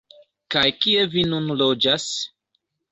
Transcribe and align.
Kaj 0.55 0.63
kie 0.85 1.05
vi 1.13 1.27
nun 1.35 1.55
loĝas? 1.63 2.11